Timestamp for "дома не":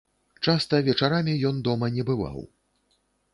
1.67-2.03